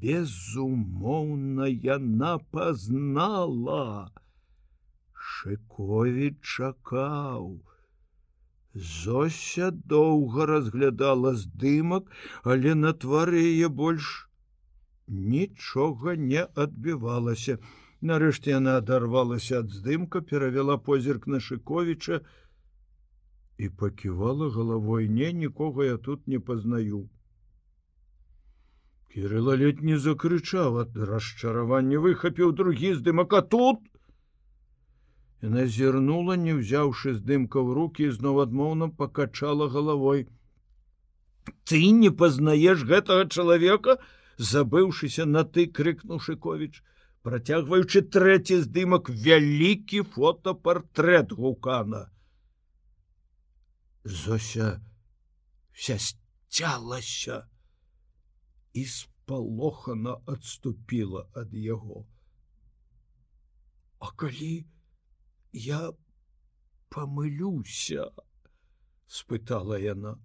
безумоўна 0.02 1.66
яна 1.70 2.32
пазнала! 2.54 4.10
Шыкові 5.32 6.30
чакаў. 6.54 7.46
Зося 8.74 9.70
доўга 9.94 10.46
разглядала 10.50 11.34
здымак 11.40 12.08
але 12.54 12.74
на 12.82 12.92
твары 13.04 13.42
яе 13.48 13.68
больш 13.82 14.12
нічога 15.12 16.16
не 16.16 16.46
адбівалася. 16.54 17.58
Нарэшце 18.02 18.56
яна 18.56 18.78
адарвалася 18.82 19.60
ад 19.62 19.70
здымка, 19.70 20.20
перавяла 20.20 20.76
позірк 20.78 21.26
на 21.26 21.40
Шковіча 21.40 22.20
і 23.58 23.68
паківала 23.68 24.50
галавой 24.50 25.08
не 25.08 25.32
нікога 25.32 25.84
я 25.84 25.96
тут 25.96 26.26
не 26.26 26.40
пазнаю. 26.40 27.08
Кірыла 29.14 29.54
ледь 29.60 29.82
не 29.84 29.98
закрычаў 30.00 30.80
ад 30.82 30.96
расчаравання 30.96 32.00
выхапіў 32.00 32.52
другі 32.56 32.94
здымака 32.98 33.42
тут. 33.54 33.82
Яна 35.42 35.66
зірнула, 35.66 36.36
не 36.40 36.54
ўзяўшы 36.56 37.12
здымка 37.18 37.60
ў 37.60 37.76
руки, 37.76 38.08
зноў 38.10 38.40
адмоўна 38.46 38.88
пакачала 38.88 39.68
галавой. 39.68 40.26
Ты 41.68 41.90
не 41.90 42.10
пазнаеш 42.10 42.86
гэтага 42.88 43.28
чалавека, 43.28 43.98
забыўшыся 44.37 45.25
на 45.25 45.43
ты 45.43 45.65
крыкнуў 45.79 46.21
шыковіч 46.27 46.83
працягваючы 47.27 48.01
трэці 48.15 48.59
здымак 48.63 49.09
вялікі 49.09 50.03
фотопартрэт 50.15 51.33
гукана 51.39 52.03
зося 54.03 54.69
вся 55.73 55.97
сцялася 55.99 57.39
і 58.73 58.85
спалохана 58.85 60.15
адступіла 60.35 61.25
ад 61.43 61.53
яго 61.65 62.05
а 63.99 64.13
калі 64.23 64.53
я 65.67 65.81
памылюся 66.93 68.09
спытала 69.19 69.81
яна 69.81 70.17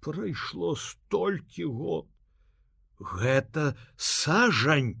прайшло 0.00 0.74
столькі 0.88 1.64
год 1.80 2.08
гэта 3.11 3.65
сажань 4.09 4.91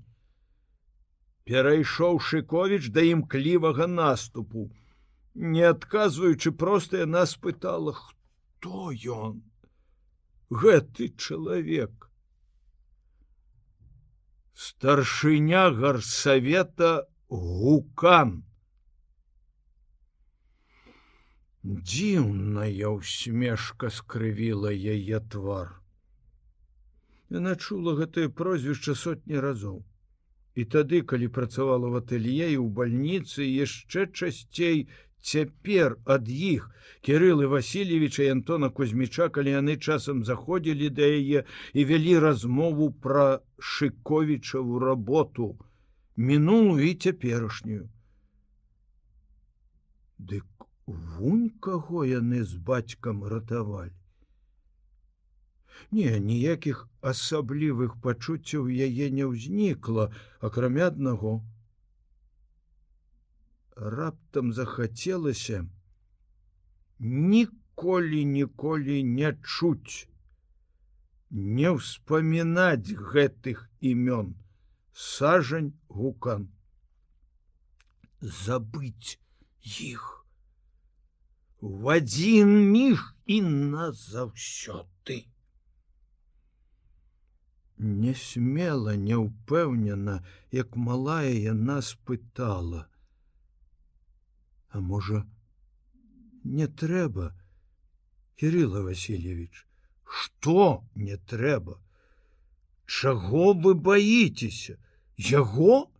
перайшоў 1.49 2.19
шыковіч 2.29 2.91
да 2.95 3.07
імклівага 3.15 3.87
наступу 3.87 4.69
не 5.55 5.65
адказваючы 5.73 6.53
проста 6.63 7.03
яна 7.03 7.25
спытала 7.33 7.95
хто 7.99 8.93
ён 9.17 9.41
гэты 10.63 11.09
чалавек 11.17 12.09
старшыня 14.53 15.69
гарсавета 15.71 17.07
гукан. 17.29 18.43
Дзіўная 21.63 22.91
ўсмешка 22.93 23.89
скрывіла 23.89 24.73
яе 24.73 25.19
твар. 25.31 25.79
Яна 27.29 27.55
чула 27.55 27.95
гэтае 27.99 28.27
прозвішча 28.29 28.95
сотні 28.95 29.39
разоў. 29.39 29.83
І 30.55 30.65
тады, 30.65 31.01
калі 31.01 31.27
працавала 31.27 31.89
в 31.89 31.95
ателье 32.01 32.51
і 32.51 32.57
ў 32.61 32.67
бальніцы 32.69 33.47
яшчэ 33.47 34.11
часцей 34.13 34.87
цяпер 35.23 35.95
ад 36.05 36.27
іх 36.29 36.69
кирылы 37.01 37.47
Васильевича 37.47 38.23
і 38.23 38.33
Антона 38.35 38.69
Кузьміча, 38.69 39.29
калі 39.29 39.55
яны 39.55 39.77
часам 39.77 40.23
заходзілі 40.27 40.89
да 40.99 41.07
яе 41.07 41.43
і 41.73 41.85
вялі 41.89 42.19
размову 42.19 42.91
пра 42.91 43.39
шыковічаву 43.57 44.79
работу, 44.83 45.57
мінулую 46.17 46.91
і 46.91 46.93
цяперашнюю. 46.93 47.89
Дык 50.19 50.45
Вунь 50.85 51.49
каго 51.63 52.03
яны 52.05 52.43
з 52.43 52.59
бацькам 52.59 53.23
ратавалі. 53.23 53.95
Не, 55.91 56.19
ніякіх 56.19 56.87
асаблівых 57.01 57.97
пачуццяў 58.01 58.69
яе 58.69 59.09
не 59.11 59.25
ўзнікла, 59.25 60.09
акрамя 60.39 60.87
аднаго. 60.93 61.33
Раптам 63.75 64.53
захацелася 64.53 65.65
ніколі 66.99 68.25
ніколі 68.25 69.03
не 69.03 69.33
чуць, 69.43 70.07
не 71.31 71.69
ўспамінаць 71.75 72.93
гэтых 73.13 73.67
імён, 73.81 74.33
сажань 74.93 75.73
гукан, 75.89 76.47
забыць 78.21 79.17
іх 79.63 80.09
в 81.63 81.87
один 81.87 82.71
міг 82.71 83.15
і 83.25 83.41
назаўсёды. 83.41 84.92
Несмела, 87.83 88.95
няўпэўнена, 88.95 90.23
як 90.51 90.75
малая 90.75 91.35
яна 91.35 91.81
спытала: 91.81 92.87
«А 94.73 94.79
можа, 94.79 95.25
не 96.43 96.67
трэба, 96.67 97.33
Кирилла 98.35 98.81
Васильевич, 98.81 99.67
что 100.03 100.83
не 100.95 101.17
трэба? 101.17 101.79
Чаго 102.85 103.53
вы 103.53 103.73
баіцеся? 103.73 104.77
Яго? 105.17 105.91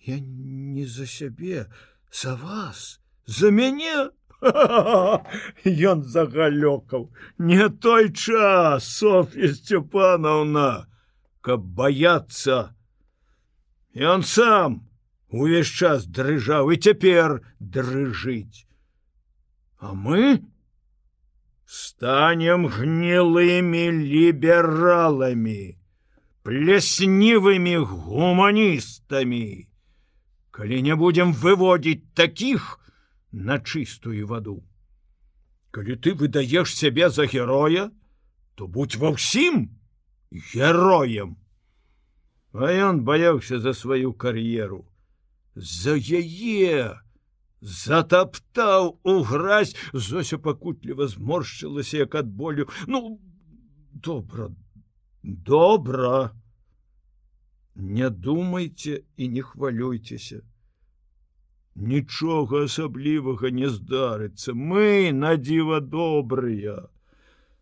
Я 0.00 0.18
не 0.20 0.86
за 0.86 1.06
сябе, 1.06 1.72
за 2.12 2.36
вас, 2.36 3.00
за 3.26 3.50
мяне 3.50 4.10
ён 5.90 6.02
загалёкаў. 6.04 7.10
Не 7.38 7.68
той 7.68 8.12
час 8.12 8.88
Софья 8.88 9.52
сцюпановна 9.52 10.86
каб 11.44 11.60
баяцца. 11.76 12.74
Ён 13.94 14.24
сам 14.24 14.88
увесь 15.28 15.68
час 15.68 16.06
дрыжаў 16.08 16.72
і 16.72 16.80
цяпер 16.80 17.40
дрыжыць. 17.60 18.64
А 19.78 19.92
мы 19.92 20.40
станем 21.68 22.66
гнілымі 22.66 23.84
лібераламі 23.92 25.76
плеснівымі 26.44 27.76
гуманістамі. 27.76 29.68
Калі 30.50 30.82
не 30.82 30.94
будем 30.94 31.32
выводзіць 31.32 32.04
таких 32.14 32.83
на 33.34 33.58
чыстую 33.58 34.26
ваду. 34.26 34.62
Калі 35.74 35.96
ты 35.98 36.14
выдаеш 36.14 36.74
сябе 36.74 37.10
за 37.10 37.26
героя, 37.26 37.90
то 38.54 38.68
будь 38.68 38.94
ва 38.94 39.10
ўсім 39.10 39.74
героем. 40.30 41.34
А 42.54 42.70
ён 42.70 43.02
баяўся 43.02 43.58
за 43.58 43.74
сваю 43.74 44.14
кар'еру. 44.14 44.86
За 45.54 45.98
яе 45.98 47.02
затаптаў 47.60 49.00
у 49.02 49.22
гразь, 49.26 49.74
Зося 49.92 50.38
пакутліва 50.38 51.10
зморшчылася 51.10 52.06
як 52.06 52.14
ад 52.14 52.30
болю. 52.30 52.70
Ну 52.86 53.18
добра, 53.90 54.54
добра. 55.22 56.30
Не 57.74 58.10
думайце 58.10 59.02
і 59.16 59.28
не 59.28 59.42
хвалюйцеся 59.42 60.46
нічога 61.76 62.64
асаблівага 62.64 63.50
не 63.50 63.68
здарыцца. 63.68 64.54
Мы 64.54 65.12
на 65.12 65.36
дзіва 65.36 65.80
добрыя. 65.80 66.88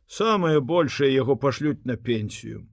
Самае 0.07 0.61
большее 0.61 1.15
яго 1.15 1.37
пашлюць 1.37 1.85
на 1.85 1.97
пенсію. 1.97 2.67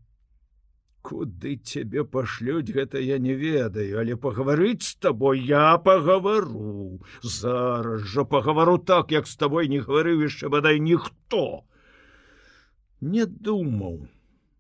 Куды 1.02 1.56
цябе 1.64 2.04
пашлюць 2.04 2.76
гэта 2.76 3.00
я 3.00 3.18
не 3.18 3.34
ведаю 3.34 4.02
але 4.02 4.18
пагаварыць 4.20 4.84
з 4.84 4.96
табой 5.00 5.40
я 5.40 5.78
пагавару. 5.78 7.00
Зараз 7.24 8.04
жа 8.04 8.28
пагавару 8.28 8.78
так 8.78 9.12
як 9.16 9.28
з 9.28 9.36
табой 9.40 9.72
не 9.72 9.80
гаварыў 9.80 10.28
яшчэ 10.28 10.52
бадай 10.52 10.80
ніхто. 10.80 11.64
Не 13.00 13.26
думаў. 13.26 14.08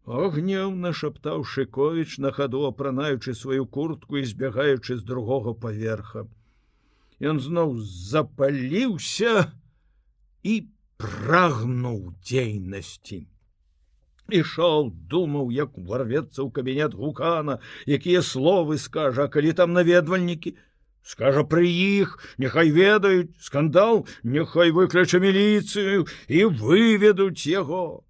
Гневна 0.07 0.93
шаптаў 0.95 1.43
шыковіч 1.43 2.17
на 2.23 2.31
хаду 2.31 2.63
апранаючы 2.65 3.35
сваю 3.35 3.67
куртку 3.67 4.17
і 4.17 4.23
збягаючы 4.25 4.95
з 4.97 5.03
другога 5.03 5.53
паверха 5.53 6.25
ён 7.19 7.39
зноў 7.43 7.75
запаліўся 7.83 9.51
і 10.43 10.55
прагнуў 10.99 12.15
дзейнасці. 12.23 13.27
Ішоў, 14.29 14.91
думаў, 15.09 15.49
як 15.51 15.77
уварвецца 15.77 16.45
ў 16.45 16.49
кабінет 16.53 16.93
гукана, 16.93 17.59
якія 17.89 18.21
словы 18.21 18.77
скажа, 18.77 19.27
калі 19.27 19.53
там 19.57 19.73
наведвальнікі, 19.73 20.53
скажа 21.01 21.43
пры 21.43 21.65
іх, 21.65 22.19
няхай 22.37 22.69
ведаюць 22.69 23.33
скандал, 23.41 24.05
няхай 24.23 24.71
выключа 24.71 25.19
міліцыю 25.23 26.05
і 26.27 26.45
выведуць 26.61 27.49
яго. 27.49 28.05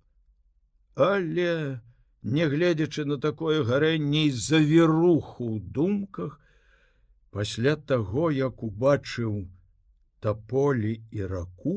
Але, 1.00 1.80
нягледзячы 2.24 3.08
на 3.08 3.18
такое 3.18 3.64
гарэнне 3.64 4.28
і 4.28 4.36
завіруху 4.36 5.56
ў 5.56 5.58
думках, 5.72 6.36
пасля 7.36 7.76
таго 7.92 8.32
як 8.36 8.64
убачыў 8.64 9.34
таполі 10.26 10.94
і 11.12 11.26
раку 11.34 11.76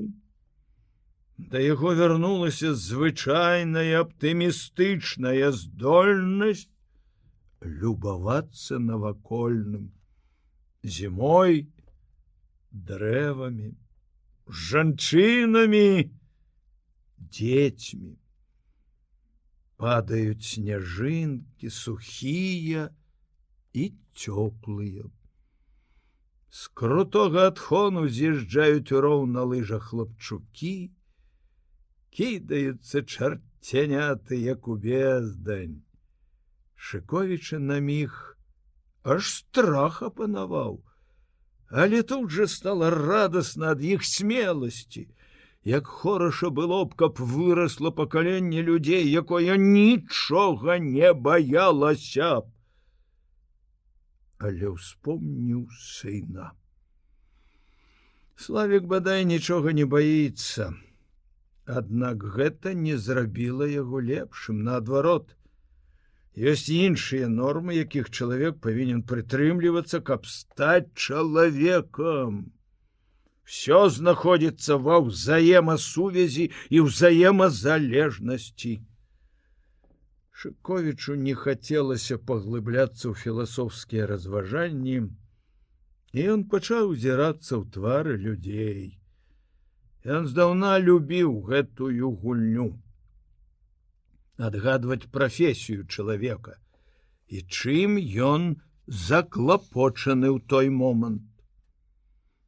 да 1.52 1.62
яго 1.64 1.94
вярнулася 1.98 2.72
звычайная 2.86 4.00
аптымістычная 4.04 5.50
здольнасць 5.62 6.68
любавацца 7.84 8.78
навакольным 8.78 9.90
зімой 10.82 11.62
дрэвамі 12.72 13.72
жанчынамі 14.48 16.10
дзецьмі. 17.18 18.12
Падаюць 19.82 20.46
сняжынкі 20.46 21.70
сухія 21.70 22.90
і 23.72 23.84
цёплыя 24.14 25.08
З 26.52 26.68
крутога 26.76 27.46
адхону 27.48 28.02
з'язджаюць 28.14 28.92
роў 29.04 29.22
на 29.34 29.42
лыжах 29.50 29.86
хлопчукі, 29.88 30.92
кідаюцца 32.12 33.00
чарцяняты, 33.14 34.36
як 34.36 34.68
у 34.68 34.76
бездань. 34.82 35.80
Шковічы 36.76 37.56
на 37.70 37.80
міг 37.80 38.36
аж 39.02 39.32
страх 39.38 40.02
апанаваў, 40.04 40.84
Але 41.72 42.02
тут 42.02 42.28
жа 42.30 42.44
стала 42.44 42.92
радасна 42.92 43.72
ад 43.72 43.80
іх 43.80 44.04
смеласці, 44.04 45.08
як 45.64 45.86
хораша 45.88 46.52
было 46.52 46.84
б, 46.84 46.92
каб 46.92 47.16
вырасла 47.16 47.96
пакаленне 47.96 48.60
людзей, 48.60 49.08
якое 49.08 49.56
нічога 49.56 50.76
не 50.78 51.16
баялася 51.16 52.44
б 52.44 52.51
але 54.42 54.74
ўспомніў 54.74 55.66
сына. 55.78 56.50
Славік 58.34 58.88
бадай 58.90 59.24
нічога 59.24 59.72
не 59.78 59.84
баіцца. 59.86 60.72
Аднак 61.80 62.24
гэта 62.36 62.72
не 62.74 62.96
зрабіла 62.98 63.68
яго 63.70 64.02
лепшым 64.02 64.64
наадварот. 64.66 65.36
Ёсць 66.34 66.72
іншыя 66.74 67.28
нормы, 67.28 67.76
якіх 67.76 68.10
чалавек 68.10 68.58
павінен 68.64 69.04
прытрымлівацца, 69.06 70.00
каб 70.00 70.26
стаць 70.26 70.90
чалавекам. 70.96 72.50
Всё 73.44 73.86
знаходзіцца 73.92 74.80
ва 74.86 74.98
ўзаемасувязі 75.06 76.50
і 76.70 76.86
ўзаемазалежнасці. 76.88 78.74
Шковічу 80.42 81.14
не 81.24 81.32
хацелася 81.38 82.16
паглыбляцца 82.28 83.02
ў 83.08 83.14
філасофскія 83.18 84.06
разважанні, 84.10 84.94
і 86.18 86.24
ён 86.32 86.40
пачаў 86.54 86.88
узірацца 86.94 87.52
ў 87.58 87.62
твары 87.76 88.14
людзей. 88.22 88.80
Ён 90.16 90.26
здаўна 90.32 90.72
любіў 90.86 91.36
гэтую 91.50 92.10
гульню. 92.24 92.66
Адгадваць 94.48 95.06
прафесію 95.14 95.86
чалавека 95.86 96.58
і 97.30 97.44
чым 97.46 97.94
ён 98.30 98.50
заклапочаны 99.06 100.32
ў 100.34 100.42
той 100.54 100.74
момант. 100.80 101.22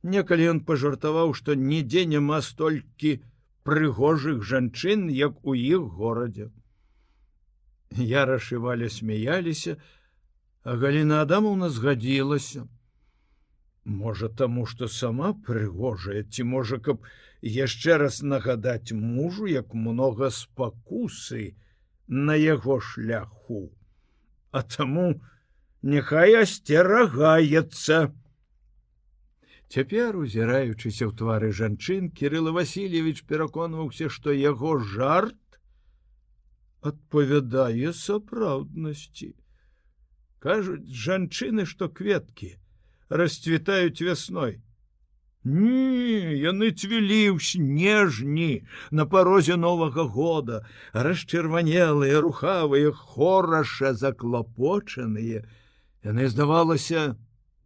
Некалі 0.03 0.51
ён 0.57 0.65
пажартаваў, 0.73 1.39
што 1.39 1.55
нідзе 1.55 2.07
няма 2.17 2.43
столькі 2.43 3.17
прыгожых 3.63 4.43
жанчын, 4.43 5.09
як 5.23 5.39
у 5.47 5.55
іх 5.55 5.87
горадзе. 6.03 6.51
Я 7.99 8.25
расшывалі 8.27 8.91
смяяліся, 8.91 9.77
а 10.65 10.75
Галіна 10.77 11.23
Адамовна 11.23 11.71
згадзілася. 11.71 12.67
Можа 13.85 14.29
таму, 14.29 14.65
што 14.67 14.89
сама 14.89 15.35
прыгожая, 15.47 16.25
ці 16.25 16.45
можа, 16.45 16.79
каб 16.79 17.05
яшчэ 17.43 17.99
раз 18.01 18.23
нагадаць 18.23 18.97
мужу, 18.97 19.47
як 19.47 19.75
многа 19.75 20.31
спакусы 20.31 21.55
на 22.09 22.35
яго 22.35 22.81
шляху. 22.81 23.71
А 24.51 24.63
таму 24.63 25.21
няхай 25.83 26.35
асцерагаецца. 26.41 28.11
Цяпер, 29.69 30.17
узіраючыся 30.17 31.05
ў 31.07 31.13
твары 31.13 31.53
жанчын, 31.53 32.11
Кірыла 32.11 32.57
Васильевич 32.57 33.23
пераконваўся, 33.29 34.09
што 34.09 34.33
яго 34.33 34.79
жарт 34.81 35.37
адпавядае 36.91 37.93
сапраўднасці. 37.97 39.33
Кажуць 40.45 40.85
жанчыны, 41.07 41.65
што 41.65 41.89
кветкі 41.89 42.55
расцвітаюць 43.09 44.05
вясной. 44.05 44.61
Не, 45.45 46.37
яны 46.41 46.71
цвілі 46.73 47.37
ў 47.37 47.39
снежні 47.41 48.65
на 48.91 49.05
парозе 49.05 49.57
новага 49.61 50.05
года, 50.09 50.65
расчырванелыя, 50.93 52.21
рухавыя, 52.25 52.93
хораша 52.93 53.93
заклапочаныя. 53.93 55.45
Яны, 56.05 56.29
здавалася, 56.33 57.17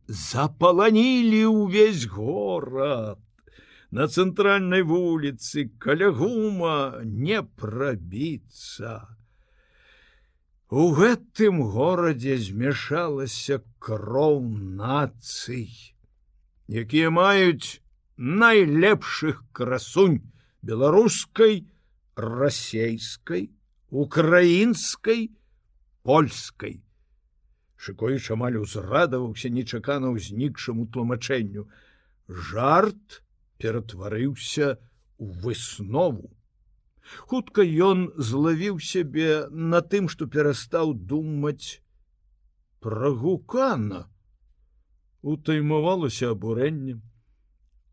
запаланілі 0.08 1.46
ўвесь 1.54 2.10
горад 2.10 3.22
на 3.90 4.06
цэнтральнай 4.06 4.82
вуліцы 4.82 5.68
каля 5.80 6.10
гума 6.12 7.00
не 7.04 7.42
прабіцца. 7.42 9.08
У 10.68 10.92
гэтым 10.92 11.62
горадзе 11.72 12.36
змяшалася 12.36 13.62
кроў 13.80 14.42
нацый, 14.80 15.72
якія 16.68 17.08
маюць 17.08 17.80
найлепшых 18.18 19.40
красунь 19.56 20.20
беларускай, 20.60 21.64
расейскай, 22.16 23.48
украінскай, 23.88 25.30
польскай. 26.02 26.82
Шыкоіч 27.78 28.28
амаль 28.34 28.58
узрадаваўся 28.60 29.48
нечакана 29.48 30.12
ўзнікшаму 30.12 30.90
тлумачэнню. 30.92 31.64
Жарт 32.28 33.22
ператварыўся 33.58 34.78
у 35.18 35.30
выснову. 35.44 36.30
Хутка 37.30 37.64
ён 37.64 38.08
злавіў 38.16 38.78
сябе 38.84 39.48
на 39.50 39.80
тым, 39.80 40.08
што 40.12 40.26
перастаў 40.26 40.94
думаць 40.94 41.80
пра 42.80 43.10
гукана. 43.10 44.06
Утаймавалася 45.22 46.30
абурэннем, 46.34 47.00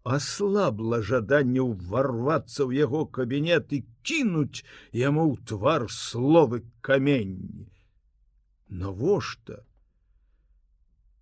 аслабла 0.06 1.02
жаданне 1.02 1.64
ўварвацца 1.66 2.62
ў 2.68 2.86
яго 2.86 3.06
кабінет 3.18 3.74
і 3.74 3.82
кінуць 4.06 4.62
яму 4.94 5.26
ў 5.34 5.42
твар 5.50 5.88
словы 5.90 6.62
каменні. 6.86 7.66
Навошта? 8.70 9.66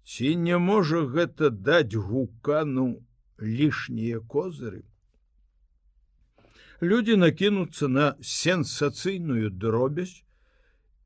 Ці 0.03 0.35
не 0.35 0.59
можа 0.59 1.05
гэта 1.07 1.49
даць 1.49 1.95
гукану 1.95 2.89
лішнія 3.43 4.19
козыры. 4.19 4.83
Людзі 6.81 7.15
накінуцца 7.15 7.87
на 7.87 8.05
сенсацыйную 8.19 9.51
дробязь 9.51 10.23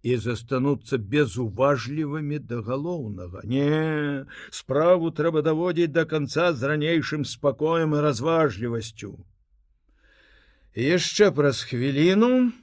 і 0.02 0.18
застануцца 0.18 0.98
безуважлівымі 0.98 2.40
да 2.40 2.62
галоўнага. 2.62 3.42
Не, 3.44 4.26
справу 4.50 5.12
трэба 5.12 5.42
даводзіць 5.42 5.92
да 5.92 6.06
канца 6.06 6.54
з 6.54 6.64
ранейшым 6.64 7.26
спакоем 7.26 7.98
і 7.98 8.06
разважлівасцю. 8.06 9.18
Яшчэ 10.78 11.34
праз 11.34 11.66
хвіліну 11.66 12.54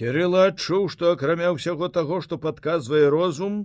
Кірыла 0.00 0.48
адчуў, 0.50 0.88
што 0.92 1.12
акрамя 1.14 1.52
ўсяго 1.54 1.88
таго, 1.92 2.20
што 2.24 2.38
падказвае 2.40 3.08
розум, 3.12 3.58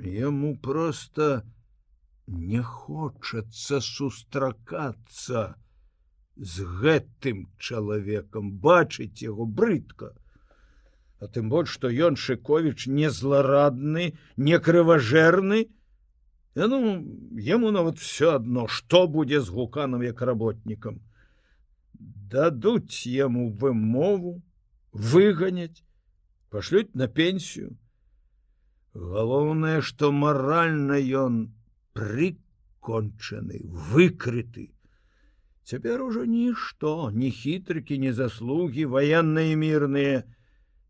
яму 0.00 0.56
проста, 0.66 1.44
не 2.32 2.62
хочацца 2.62 3.80
сустракацца 3.80 5.54
з 6.36 6.64
гэтым 6.80 7.46
чалавекам. 7.58 8.50
Бачыць 8.52 9.22
яго 9.22 9.46
брыдка. 9.46 10.12
А 11.20 11.28
тым 11.28 11.52
больш 11.52 11.76
што 11.76 11.92
ён 11.92 12.16
шыковіч 12.16 12.88
не 12.88 13.10
зларадны 13.10 14.16
не 14.36 14.58
крыважэрны. 14.58 15.68
Ну 16.54 16.80
яму 17.38 17.70
нават 17.70 17.98
все 17.98 18.34
адно 18.40 18.66
што 18.66 19.06
будзе 19.06 19.40
з 19.40 19.48
гуканам 19.48 20.02
як 20.02 20.22
работнікам. 20.22 21.00
Дадуць 22.32 23.06
яму 23.06 23.52
вымову 23.52 24.42
выганяць 24.92 25.84
пашлюць 26.50 26.94
на 26.94 27.08
пенсію. 27.08 27.76
Галоўнае 28.92 29.80
што 29.80 30.12
маральна 30.12 30.98
ён 30.98 31.42
не 31.46 31.61
прыкончаны 31.98 33.60
выкрыты. 33.92 34.70
Цяпер 35.64 36.02
ужо 36.02 36.24
нішто 36.26 37.10
ні 37.14 37.30
хітрыкі 37.30 37.98
не 38.04 38.12
заслугі 38.12 38.86
ваенныя 38.94 39.56
мірныя. 39.56 40.22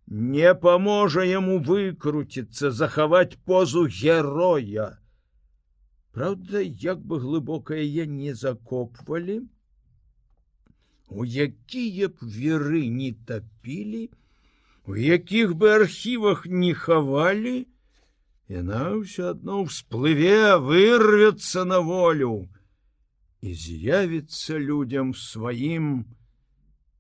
Не 0.07 0.55
паможа 0.55 1.25
яму 1.29 1.59
выкруціцца 1.59 2.71
захаваць 2.71 3.39
позу 3.45 3.87
героя. 3.87 4.99
Праўда 6.13 6.61
як 6.61 7.01
бы 7.01 7.21
глыбокае 7.21 7.85
я 7.85 8.07
не 8.07 8.35
закопвалі 8.35 9.43
у 11.13 11.25
якія 11.25 12.09
б 12.09 12.27
веры 12.35 12.89
не 12.89 13.13
тапілі 13.29 14.09
у 14.89 14.97
якіх 14.97 15.55
бы 15.55 15.73
архівах 15.77 16.47
не 16.47 16.73
хавалі 16.75 17.67
яна 18.49 18.99
ўсё 18.99 19.31
адно 19.35 19.63
ўсплыве 19.65 20.59
вырвецца 20.59 21.65
на 21.65 21.79
волю 21.81 22.49
і 23.43 23.55
з'явіцца 23.55 24.59
людям 24.59 25.15
сваім 25.15 26.07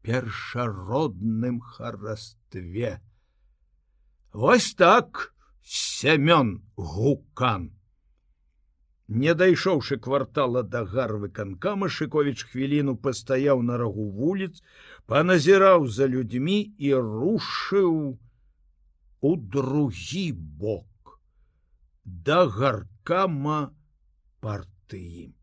першародным 0.02 1.60
харастве. 1.60 3.00
Вось 4.32 4.74
так 4.74 5.34
сямён 5.62 6.62
гукан. 6.76 7.70
Не 9.08 9.34
дайшоўшы 9.34 9.98
квартала 9.98 10.62
да 10.62 10.84
гарвы 10.84 11.28
канкама 11.28 11.88
Шковіч 11.88 12.48
хвіліну 12.48 12.96
пастаяў 12.96 13.62
на 13.62 13.76
рагу 13.76 14.08
вуліц, 14.10 14.62
паназіраў 15.06 15.86
за 15.86 16.06
людзьмі 16.06 16.62
і 16.78 16.94
рушыў 16.96 18.16
у 19.20 19.36
другі 19.36 20.32
бок 20.32 20.91
да 22.04 22.46
гаркама 22.46 23.74
партыі. 24.40 25.34